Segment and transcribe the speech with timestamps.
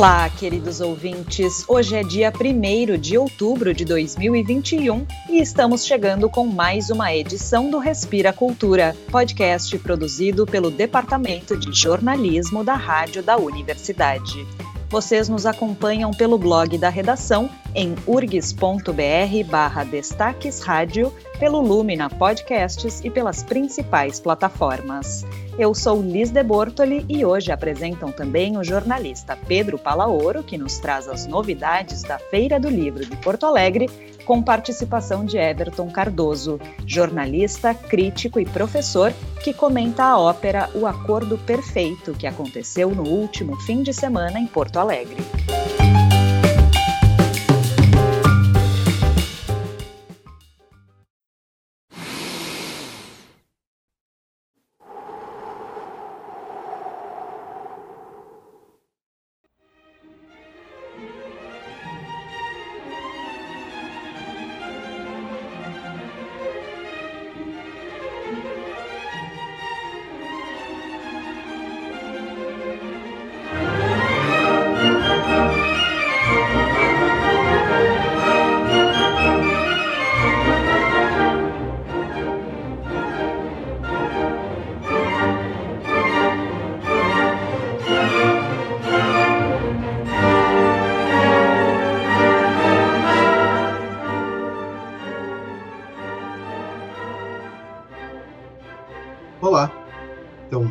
[0.00, 1.62] Olá, queridos ouvintes.
[1.68, 7.68] Hoje é dia 1 de outubro de 2021 e estamos chegando com mais uma edição
[7.68, 14.46] do Respira Cultura, podcast produzido pelo Departamento de Jornalismo da Rádio da Universidade.
[14.88, 23.00] Vocês nos acompanham pelo blog da redação em urgs.br barra destaques rádio, pelo Lumina Podcasts
[23.02, 25.24] e pelas principais plataformas.
[25.58, 30.78] Eu sou Liz de Bortoli e hoje apresentam também o jornalista Pedro Palaoro, que nos
[30.78, 33.88] traz as novidades da Feira do Livro de Porto Alegre,
[34.24, 41.38] com participação de Everton Cardoso, jornalista, crítico e professor, que comenta a ópera O Acordo
[41.38, 45.16] Perfeito, que aconteceu no último fim de semana em Porto Alegre.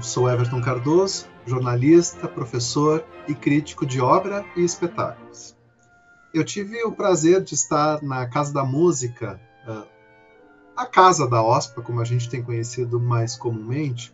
[0.09, 5.55] Sou Everton Cardoso, jornalista, professor e crítico de obra e espetáculos.
[6.33, 9.85] Eu tive o prazer de estar na Casa da Música, ah,
[10.75, 14.11] a Casa da OSPA, como a gente tem conhecido mais comumente,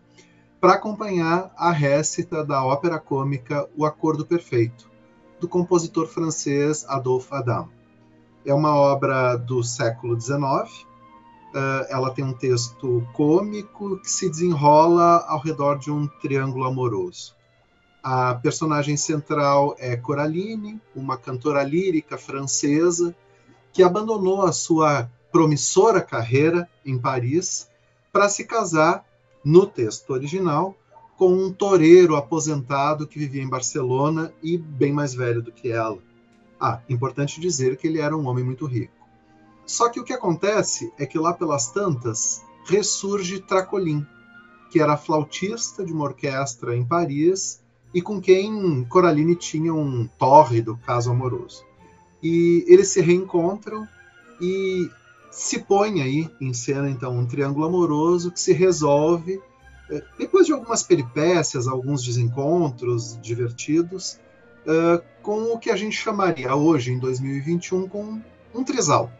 [0.59, 4.91] para acompanhar a récita da ópera cômica O Acordo Perfeito,
[5.39, 7.69] do compositor francês Adolphe Adam.
[8.45, 10.85] É uma obra do século XIX,
[11.89, 17.35] ela tem um texto cômico que se desenrola ao redor de um triângulo amoroso.
[18.03, 23.15] A personagem central é Coraline, uma cantora lírica francesa
[23.73, 27.67] que abandonou a sua promissora carreira em Paris
[28.11, 29.05] para se casar,
[29.43, 30.75] no texto original,
[31.17, 35.99] com um toureiro aposentado que vivia em Barcelona e bem mais velho do que ela.
[36.59, 39.04] Ah, importante dizer que ele era um homem muito rico.
[39.65, 44.05] Só que o que acontece é que lá pelas tantas ressurge Tracolin,
[44.71, 47.61] que era flautista de uma orquestra em Paris
[47.93, 51.63] e com quem Coraline tinha um tórrido caso amoroso.
[52.21, 53.87] E eles se reencontram
[54.41, 54.89] e
[55.31, 59.41] se põe aí em cena então um triângulo amoroso que se resolve
[59.89, 64.19] eh, depois de algumas peripécias, alguns desencontros divertidos,
[64.65, 68.21] uh, com o que a gente chamaria hoje, em 2021, com
[68.53, 69.11] um trisal.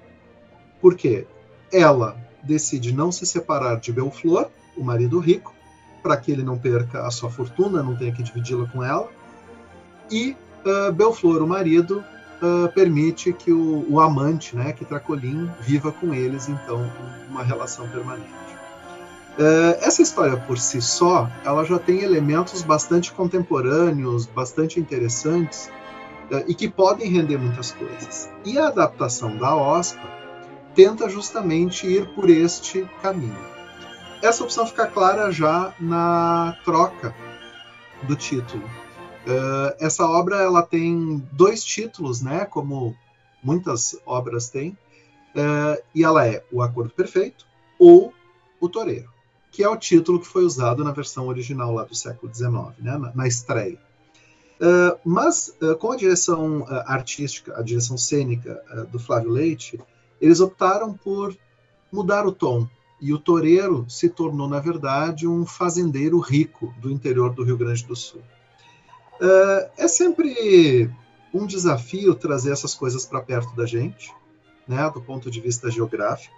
[0.86, 1.26] Porque
[1.74, 5.52] ela decide não se separar de Belflor, o marido rico,
[6.04, 9.10] para que ele não perca a sua fortuna, não tenha que dividi-la com ela.
[10.12, 12.04] E uh, Belflor, o marido,
[12.40, 16.88] uh, permite que o, o, amante, né, que Tracolin, viva com eles, então,
[17.32, 18.30] uma relação permanente.
[19.40, 25.68] Uh, essa história por si só, ela já tem elementos bastante contemporâneos, bastante interessantes
[26.48, 28.30] e que podem render muitas coisas.
[28.46, 30.25] E a adaptação da OSPA
[30.76, 33.56] tenta justamente ir por este caminho.
[34.22, 37.16] Essa opção fica clara já na troca
[38.04, 38.64] do título.
[39.26, 42.96] Uh, essa obra ela tem dois títulos, né, como
[43.42, 44.78] muitas obras têm,
[45.36, 47.46] uh, e ela é O Acordo Perfeito
[47.80, 48.14] ou
[48.60, 49.10] O Toreiro,
[49.52, 52.98] que é o título que foi usado na versão original lá do século XIX, né,
[52.98, 53.80] na, na estreia.
[54.62, 58.62] Uh, mas com a direção artística, a direção cênica
[58.92, 59.80] do Flávio Leite,
[60.26, 61.38] eles optaram por
[61.92, 62.68] mudar o tom.
[63.00, 67.86] E o toureiro se tornou, na verdade, um fazendeiro rico do interior do Rio Grande
[67.86, 68.22] do Sul.
[69.22, 70.90] Uh, é sempre
[71.32, 74.12] um desafio trazer essas coisas para perto da gente,
[74.68, 76.34] né, do ponto de vista geográfico.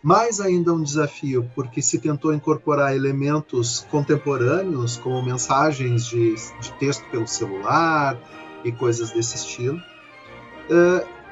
[0.00, 7.04] Mais ainda um desafio porque se tentou incorporar elementos contemporâneos, como mensagens de, de texto
[7.10, 8.16] pelo celular
[8.62, 9.78] e coisas desse estilo.
[10.70, 11.23] Uh,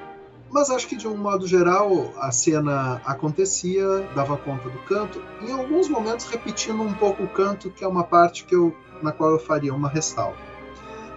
[0.53, 5.51] mas acho que de um modo geral a cena acontecia, dava conta do canto, em
[5.51, 9.31] alguns momentos repetindo um pouco o canto, que é uma parte que eu, na qual
[9.31, 10.37] eu faria uma ressalva.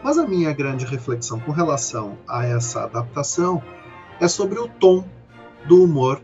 [0.01, 3.61] Mas a minha grande reflexão com relação a essa adaptação
[4.21, 5.05] é sobre o tom
[5.67, 6.21] do humor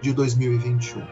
[0.00, 1.06] de 2021.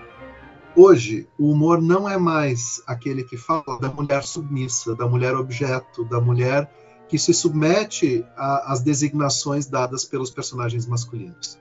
[0.74, 6.04] Hoje, o humor não é mais aquele que fala da mulher submissa, da mulher objeto,
[6.04, 6.68] da mulher
[7.08, 11.58] que se submete às designações dadas pelos personagens masculinos.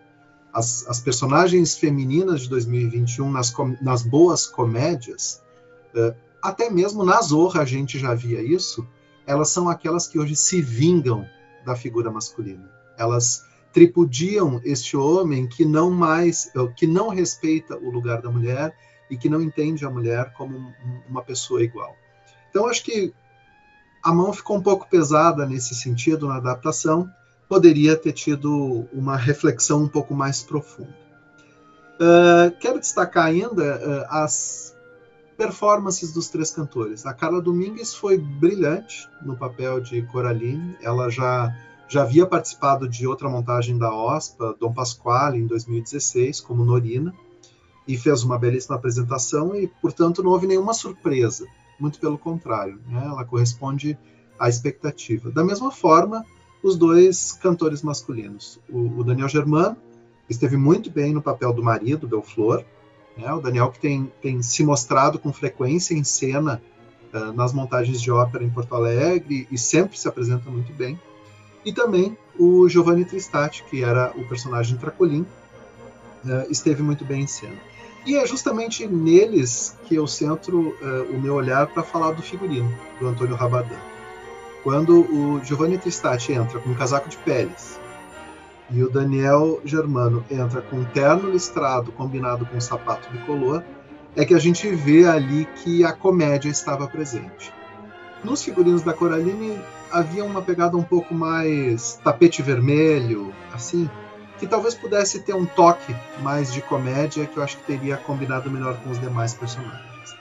[0.54, 5.42] As, as personagens femininas de 2021 nas, nas boas comédias,
[5.94, 8.88] uh, até mesmo na Zorra a gente já via isso,
[9.28, 11.28] elas são aquelas que hoje se vingam
[11.66, 12.70] da figura masculina.
[12.98, 13.44] Elas
[13.74, 18.74] tripudiam este homem que não mais, que não respeita o lugar da mulher
[19.10, 20.74] e que não entende a mulher como
[21.10, 21.94] uma pessoa igual.
[22.50, 23.14] Então acho que
[24.06, 27.10] a mão ficou um pouco pesada nesse sentido na adaptação,
[27.50, 30.96] poderia ter tido uma reflexão um pouco mais profunda.
[31.96, 34.76] Uh, quero destacar ainda uh, as
[35.36, 37.04] performances dos três cantores.
[37.08, 41.52] A Carla Domingues foi brilhante no papel de Coraline, ela já
[41.88, 47.14] já havia participado de outra montagem da OSPA, Dom Pasquale, em 2016, como Norina,
[47.88, 51.46] e fez uma belíssima apresentação e, portanto, não houve nenhuma surpresa.
[51.80, 53.04] Muito pelo contrário, né?
[53.06, 53.98] ela corresponde
[54.40, 55.32] à expectativa.
[55.32, 56.26] Da mesma forma,
[56.64, 58.60] os dois cantores masculinos.
[58.70, 59.78] O, o Daniel Germano
[60.30, 62.64] esteve muito bem no papel do marido, Belflor.
[63.18, 63.32] Né?
[63.34, 66.62] O Daniel que tem, tem se mostrado com frequência em cena
[67.14, 71.00] uh, nas montagens de ópera em Porto Alegre e sempre se apresenta muito bem
[71.66, 75.22] e também o Giovanni Tristati, que era o personagem Tracolin,
[76.24, 77.58] uh, esteve muito bem em cena.
[78.06, 82.72] E é justamente neles que eu centro uh, o meu olhar para falar do figurino,
[83.00, 83.80] do Antônio Rabadan.
[84.64, 87.80] Quando o Giovanni Tristati entra com um casaco de peles
[88.70, 93.64] e o Daniel Germano entra com um terno listrado combinado com um sapato bicolor,
[94.16, 97.52] é que a gente vê ali que a comédia estava presente.
[98.24, 99.60] Nos figurinos da Coraline
[99.92, 103.90] havia uma pegada um pouco mais tapete vermelho, assim,
[104.40, 108.50] que talvez pudesse ter um toque mais de comédia que eu acho que teria combinado
[108.50, 110.16] melhor com os demais personagens.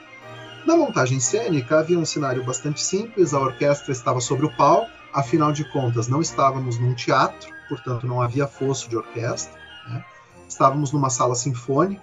[0.65, 5.51] Na montagem cênica havia um cenário bastante simples, a orquestra estava sobre o palco, afinal
[5.51, 9.53] de contas não estávamos num teatro, portanto não havia fosso de orquestra,
[9.87, 10.03] né?
[10.47, 12.01] estávamos numa sala sinfônica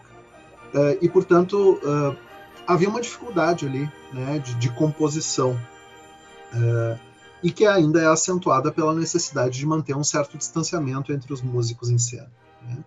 [0.75, 2.17] uh, e portanto uh,
[2.67, 5.59] havia uma dificuldade ali né, de, de composição
[6.55, 6.99] uh,
[7.43, 11.91] e que ainda é acentuada pela necessidade de manter um certo distanciamento entre os músicos
[11.91, 12.31] em cena.
[12.63, 12.85] Né?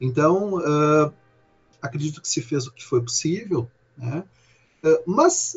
[0.00, 1.12] Então, uh,
[1.80, 4.24] acredito que se fez o que foi possível, né?
[4.84, 5.56] uh, mas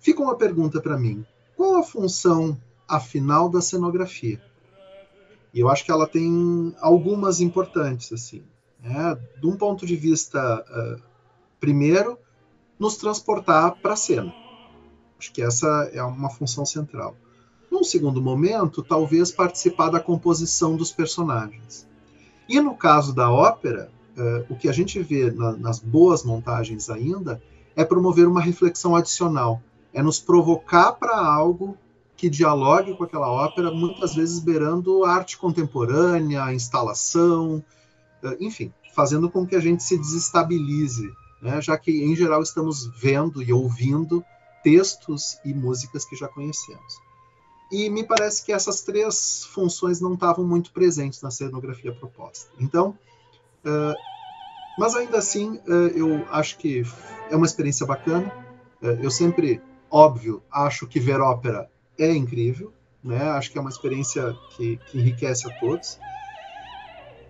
[0.00, 1.24] fica uma pergunta para mim:
[1.56, 2.58] qual a função
[2.88, 4.42] afinal da cenografia?
[5.52, 8.42] E eu acho que ela tem algumas importantes, assim.
[8.80, 9.18] Né?
[9.38, 10.64] De um ponto de vista,
[11.60, 12.18] primeiro,
[12.78, 14.34] nos transportar para a cena
[15.22, 17.16] Acho que essa é uma função central.
[17.72, 21.88] Num segundo momento, talvez participar da composição dos personagens.
[22.46, 26.90] E no caso da ópera, uh, o que a gente vê na, nas boas montagens
[26.90, 27.42] ainda
[27.74, 31.74] é promover uma reflexão adicional, é nos provocar para algo
[32.14, 37.64] que dialogue com aquela ópera, muitas vezes beirando arte contemporânea, instalação,
[38.22, 41.10] uh, enfim, fazendo com que a gente se desestabilize,
[41.40, 41.58] né?
[41.62, 44.22] já que em geral estamos vendo e ouvindo
[44.62, 47.11] textos e músicas que já conhecemos.
[47.72, 52.50] E me parece que essas três funções não estavam muito presentes na cenografia proposta.
[52.60, 52.90] Então,
[53.64, 53.94] uh,
[54.78, 56.82] mas ainda assim, uh, eu acho que
[57.30, 58.30] é uma experiência bacana.
[58.82, 59.60] Uh, eu sempre,
[59.90, 63.22] óbvio, acho que ver ópera é incrível, né?
[63.30, 65.98] Acho que é uma experiência que, que enriquece a todos.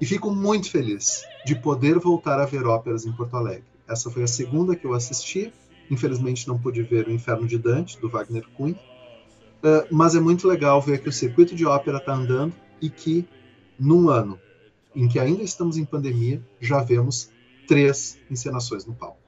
[0.01, 3.65] E fico muito feliz de poder voltar a ver óperas em Porto Alegre.
[3.89, 5.53] Essa foi a segunda que eu assisti
[5.93, 8.79] Infelizmente não pude ver o Inferno de Dante, do Wagner Cunha.
[9.63, 13.25] Uh, mas é muito legal ver que o circuito de ópera está andando e que,
[13.79, 14.39] num ano
[14.95, 17.31] em que ainda estamos em pandemia, já vemos
[17.67, 19.22] três encenações no palco.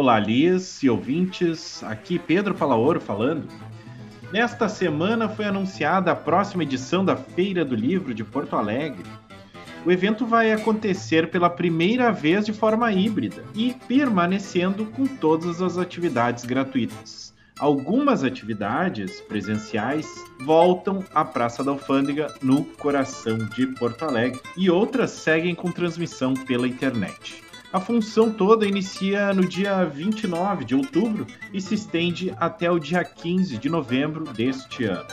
[0.00, 1.82] Olá, Liz e ouvintes.
[1.82, 3.48] Aqui Pedro Palaoro falando.
[4.32, 9.02] Nesta semana foi anunciada a próxima edição da Feira do Livro de Porto Alegre.
[9.84, 15.76] O evento vai acontecer pela primeira vez de forma híbrida e permanecendo com todas as
[15.76, 17.34] atividades gratuitas.
[17.58, 20.06] Algumas atividades presenciais
[20.44, 26.34] voltam à Praça da Alfândega no coração de Porto Alegre e outras seguem com transmissão
[26.34, 27.47] pela internet.
[27.70, 33.04] A função toda inicia no dia 29 de outubro e se estende até o dia
[33.04, 35.06] 15 de novembro deste ano.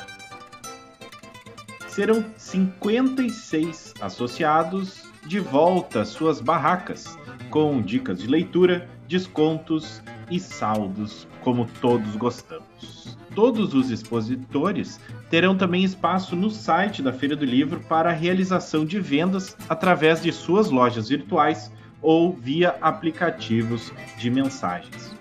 [1.90, 7.18] Serão 56 associados de volta às suas barracas,
[7.50, 13.18] com dicas de leitura, descontos e saldos, como todos gostamos.
[13.36, 14.98] Todos os expositores
[15.30, 20.24] terão também espaço no site da Feira do Livro para a realização de vendas através
[20.24, 21.70] de suas lojas virtuais
[22.06, 25.16] ou via aplicativos de mensagens.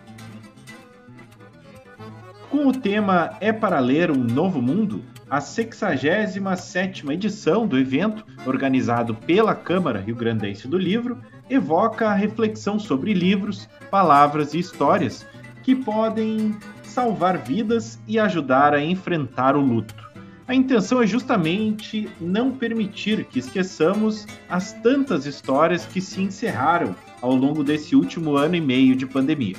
[2.50, 9.14] Com o tema É para Ler um Novo Mundo, a 67ª edição do evento, organizado
[9.14, 15.26] pela Câmara Rio Grandense do Livro, evoca a reflexão sobre livros, palavras e histórias
[15.62, 20.13] que podem salvar vidas e ajudar a enfrentar o luto.
[20.46, 27.34] A intenção é justamente não permitir que esqueçamos as tantas histórias que se encerraram ao
[27.34, 29.56] longo desse último ano e meio de pandemia.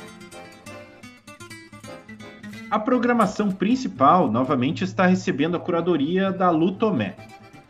[2.69, 7.15] A programação principal novamente está recebendo a curadoria da Lu Tomé,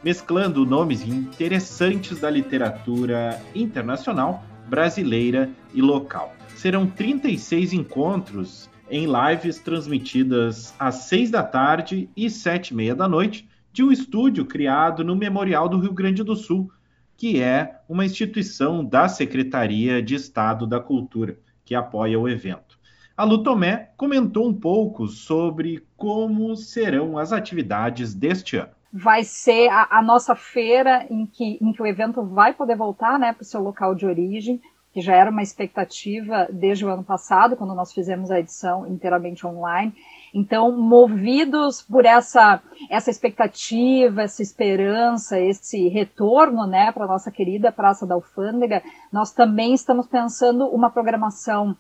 [0.03, 6.35] mesclando nomes interessantes da literatura internacional, brasileira e local.
[6.55, 13.07] Serão 36 encontros em lives transmitidas às seis da tarde e sete e meia da
[13.07, 16.71] noite de um estúdio criado no Memorial do Rio Grande do Sul,
[17.17, 22.77] que é uma instituição da Secretaria de Estado da Cultura, que apoia o evento.
[23.17, 28.71] A Lu Tomé comentou um pouco sobre como serão as atividades deste ano.
[28.91, 33.19] Vai ser a, a nossa feira em que, em que o evento vai poder voltar
[33.19, 34.61] né, para o seu local de origem
[34.95, 39.45] que já era uma expectativa desde o ano passado, quando nós fizemos a edição inteiramente
[39.45, 39.93] online.
[40.33, 47.73] Então, movidos por essa, essa expectativa, essa esperança, esse retorno né, para a nossa querida
[47.73, 51.75] Praça da Alfândega, nós também estamos pensando uma programação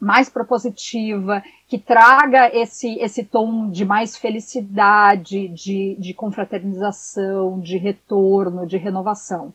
[0.00, 8.66] mais propositiva, que traga esse, esse tom de mais felicidade, de, de confraternização, de retorno,
[8.66, 9.54] de renovação.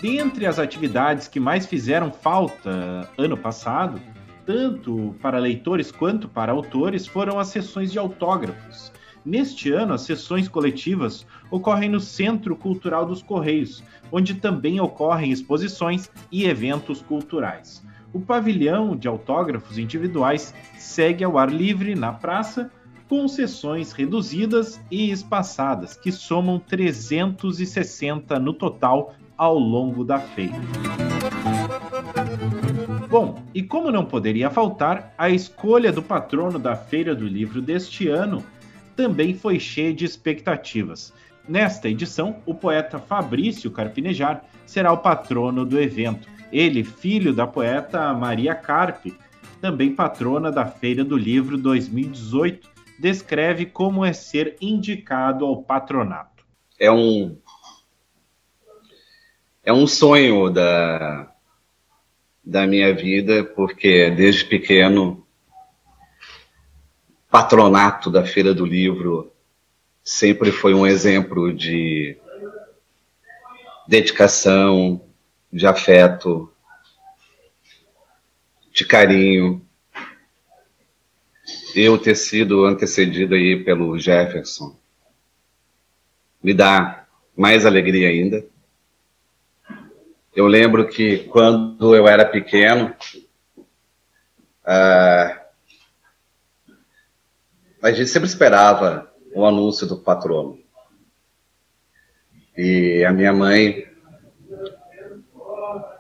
[0.02, 4.00] Dentre as atividades que mais fizeram falta ano passado,
[4.46, 8.92] tanto para leitores quanto para autores, foram as sessões de autógrafos.
[9.26, 16.12] Neste ano, as sessões coletivas ocorrem no Centro Cultural dos Correios, onde também ocorrem exposições
[16.30, 17.82] e eventos culturais.
[18.12, 22.70] O pavilhão de autógrafos individuais segue ao ar livre na praça,
[23.08, 30.54] com sessões reduzidas e espaçadas, que somam 360 no total ao longo da feira.
[33.10, 38.08] Bom, e como não poderia faltar, a escolha do patrono da Feira do Livro deste
[38.08, 38.44] ano
[38.96, 41.14] também foi cheia de expectativas.
[41.48, 48.14] Nesta edição, o poeta Fabrício Carpinejar será o patrono do evento, ele, filho da poeta
[48.14, 49.18] Maria Carpe,
[49.60, 52.70] também patrona da Feira do Livro 2018,
[53.00, 56.46] descreve como é ser indicado ao patronato.
[56.80, 57.38] É um
[59.64, 61.34] é um sonho da
[62.46, 65.23] da minha vida, porque desde pequeno
[67.34, 69.34] patronato da Feira do Livro
[70.04, 72.16] sempre foi um exemplo de
[73.88, 75.02] dedicação,
[75.52, 76.54] de afeto,
[78.72, 79.66] de carinho.
[81.74, 84.78] Eu ter sido antecedido aí pelo Jefferson
[86.44, 88.46] me dá mais alegria ainda.
[90.36, 92.96] Eu lembro que quando eu era pequeno,
[94.68, 95.43] uh,
[97.84, 100.58] a gente sempre esperava o anúncio do patrono.
[102.58, 103.86] E a minha mãe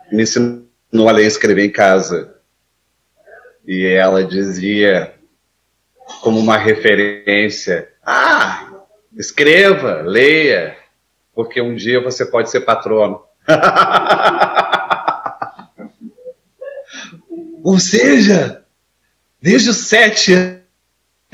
[0.09, 2.35] me ensinou a ler e escrever em casa.
[3.67, 5.13] E ela dizia,
[6.21, 8.71] como uma referência, ah,
[9.17, 10.77] escreva, leia,
[11.35, 13.21] porque um dia você pode ser patrono.
[17.61, 18.63] Ou seja,
[19.41, 20.62] desde os sete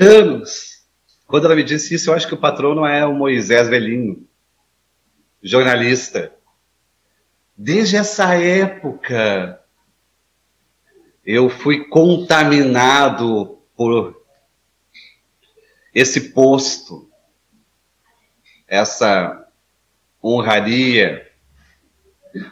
[0.00, 0.84] anos,
[1.26, 4.26] quando ela me disse isso, eu acho que o patrono é o Moisés Velhinho,
[5.42, 6.34] jornalista.
[7.56, 9.62] Desde essa época,
[11.24, 14.20] eu fui contaminado por
[15.94, 17.10] esse posto,
[18.66, 19.46] essa
[20.22, 21.30] honraria,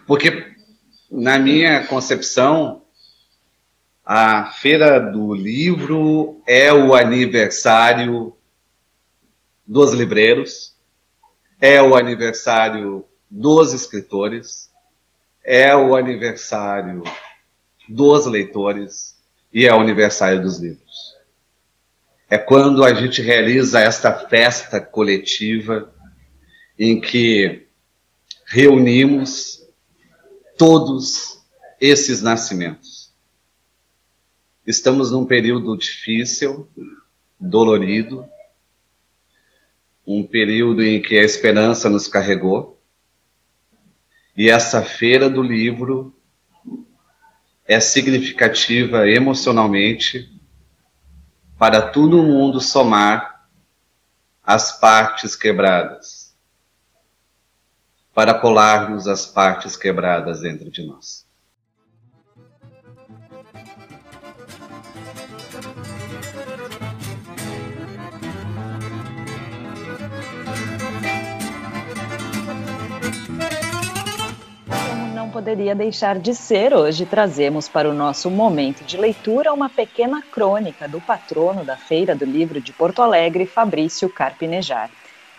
[0.07, 0.55] porque
[1.11, 2.83] na minha concepção,
[4.11, 8.35] a Feira do Livro é o aniversário
[9.67, 10.75] dos livreiros,
[11.61, 14.71] é o aniversário dos escritores,
[15.45, 17.05] é o aniversário
[17.87, 19.15] dos leitores
[19.53, 21.15] e é o aniversário dos livros.
[22.31, 25.93] É quando a gente realiza esta festa coletiva
[26.79, 27.67] em que
[28.47, 29.63] reunimos
[30.57, 31.43] todos
[31.79, 32.98] esses nascimentos.
[34.69, 36.69] Estamos num período difícil,
[37.41, 38.29] dolorido,
[40.07, 42.79] um período em que a esperança nos carregou.
[44.37, 46.15] E essa feira do livro
[47.65, 50.31] é significativa emocionalmente
[51.59, 53.49] para todo mundo somar
[54.45, 56.19] as partes quebradas
[58.19, 61.28] para colarmos as partes quebradas dentro de nós.
[75.39, 80.89] Poderia deixar de ser, hoje trazemos para o nosso momento de leitura uma pequena crônica
[80.89, 84.91] do patrono da Feira do Livro de Porto Alegre, Fabrício Carpinejar.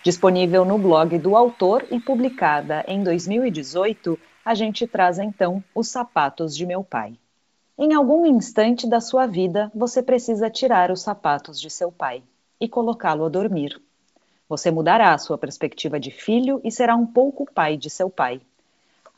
[0.01, 6.55] Disponível no blog do autor e publicada em 2018, a gente traz então Os Sapatos
[6.55, 7.15] de Meu Pai.
[7.77, 12.23] Em algum instante da sua vida, você precisa tirar os sapatos de seu pai
[12.57, 13.77] e colocá-lo a dormir.
[14.47, 18.39] Você mudará a sua perspectiva de filho e será um pouco pai de seu pai.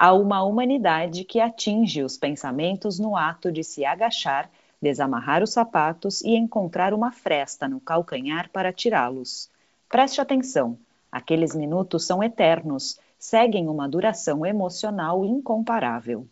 [0.04, 4.50] Há uma humanidade que atinge os pensamentos no ato de se agachar,
[4.82, 9.48] desamarrar os sapatos e encontrar uma fresta no calcanhar para tirá-los.
[9.88, 10.76] Preste atenção,
[11.12, 16.26] aqueles minutos são eternos, seguem uma duração emocional incomparável.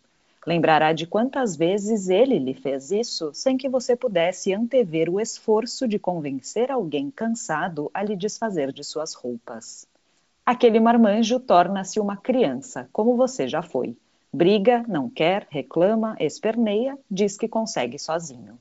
[0.44, 5.86] Lembrará de quantas vezes ele lhe fez isso sem que você pudesse antever o esforço
[5.86, 9.86] de convencer alguém cansado a lhe desfazer de suas roupas.
[10.50, 13.96] Aquele marmanjo torna-se uma criança, como você já foi.
[14.32, 18.58] Briga, não quer, reclama, esperneia, diz que consegue sozinho.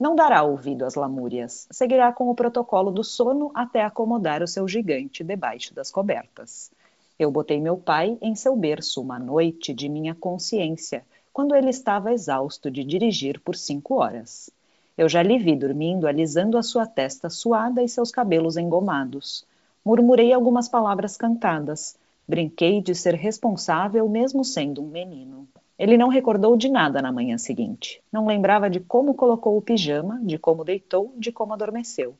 [0.00, 4.66] Não dará ouvido às lamúrias, seguirá com o protocolo do sono até acomodar o seu
[4.66, 6.70] gigante debaixo das cobertas.
[7.18, 12.10] Eu botei meu pai em seu berço uma noite de minha consciência, quando ele estava
[12.10, 14.48] exausto de dirigir por cinco horas.
[14.96, 19.44] Eu já lhe vi dormindo, alisando a sua testa suada e seus cabelos engomados.
[19.88, 21.96] Murmurei algumas palavras cantadas.
[22.28, 25.48] Brinquei de ser responsável, mesmo sendo um menino.
[25.78, 28.02] Ele não recordou de nada na manhã seguinte.
[28.12, 32.14] Não lembrava de como colocou o pijama, de como deitou, de como adormeceu.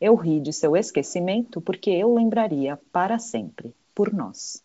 [0.00, 4.64] Eu ri de seu esquecimento porque eu lembraria para sempre, por nós.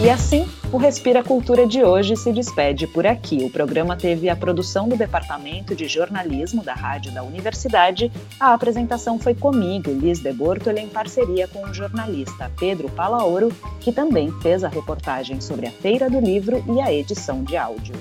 [0.00, 3.42] E assim, o Respira Cultura de hoje se despede por aqui.
[3.42, 8.12] O programa teve a produção do Departamento de Jornalismo da Rádio da Universidade.
[8.38, 13.50] A apresentação foi comigo, Liz de Bortoli, em parceria com o jornalista Pedro Palaoro,
[13.80, 17.94] que também fez a reportagem sobre a Feira do Livro e a edição de áudio.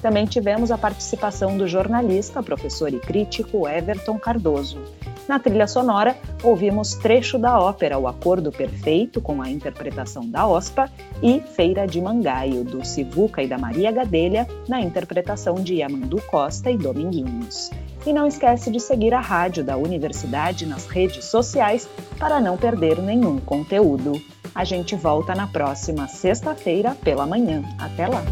[0.00, 4.78] Também tivemos a participação do jornalista, professor e crítico Everton Cardoso.
[5.26, 10.90] Na trilha sonora, ouvimos trecho da ópera O Acordo Perfeito, com a interpretação da OSPA,
[11.22, 16.70] e Feira de Mangaio, do Sivuca e da Maria Gadelha, na interpretação de Yamandu Costa
[16.70, 17.70] e Dominguinhos.
[18.06, 23.00] E não esquece de seguir a rádio da universidade nas redes sociais para não perder
[23.00, 24.20] nenhum conteúdo.
[24.54, 27.62] A gente volta na próxima sexta-feira pela manhã.
[27.78, 28.22] Até lá!